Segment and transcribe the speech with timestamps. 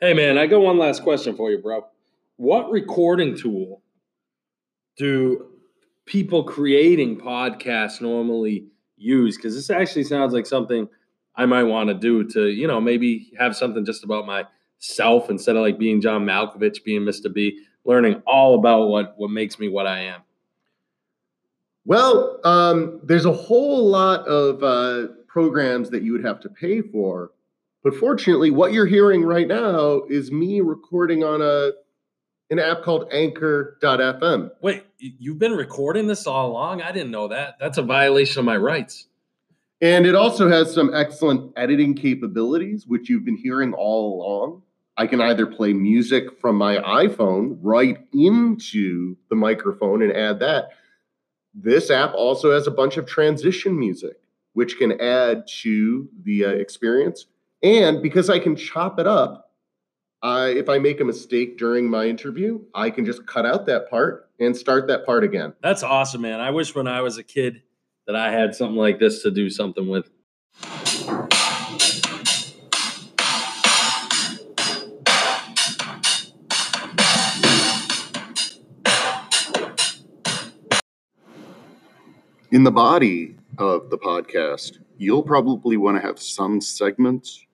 [0.00, 1.84] Hey man, I got one last question for you, bro.
[2.36, 3.82] What recording tool
[4.96, 5.46] do
[6.06, 9.36] people creating podcasts normally use?
[9.36, 10.88] Because this actually sounds like something
[11.34, 15.56] I might want to do to, you know, maybe have something just about myself instead
[15.56, 17.32] of like being John Malkovich, being Mr.
[17.32, 20.20] B, learning all about what what makes me what I am.
[21.84, 26.82] Well, um, there's a whole lot of uh, programs that you would have to pay
[26.82, 27.32] for.
[27.88, 31.70] But fortunately, what you're hearing right now is me recording on a
[32.50, 34.50] an app called Anchor.fm.
[34.60, 36.82] Wait, you've been recording this all along?
[36.82, 37.54] I didn't know that.
[37.58, 39.06] That's a violation of my rights.
[39.80, 44.64] And it also has some excellent editing capabilities, which you've been hearing all along.
[44.98, 50.72] I can either play music from my iPhone right into the microphone and add that.
[51.54, 54.18] This app also has a bunch of transition music,
[54.52, 57.24] which can add to the uh, experience.
[57.62, 59.50] And because I can chop it up,
[60.22, 63.90] I, if I make a mistake during my interview, I can just cut out that
[63.90, 65.54] part and start that part again.
[65.60, 66.38] That's awesome, man.
[66.38, 67.62] I wish when I was a kid
[68.06, 70.08] that I had something like this to do something with.
[82.52, 87.44] In the body of the podcast, you'll probably want to have some segments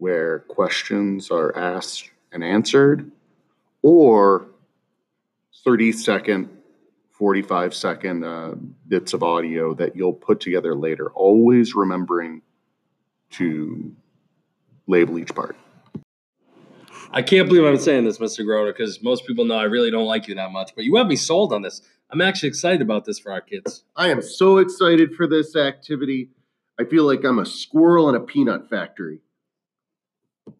[0.00, 3.10] where questions are asked and answered,
[3.82, 4.46] or
[5.64, 6.48] 30 second,
[7.12, 8.54] 45 second uh,
[8.88, 12.40] bits of audio that you'll put together later, always remembering
[13.32, 13.94] to
[14.86, 15.54] label each part.
[17.12, 18.44] I can't believe I'm saying this, Mr.
[18.44, 21.08] Groner, because most people know I really don't like you that much, but you have
[21.08, 21.82] me sold on this.
[22.08, 23.84] I'm actually excited about this for our kids.
[23.96, 26.30] I am so excited for this activity.
[26.78, 29.20] I feel like I'm a squirrel in a peanut factory.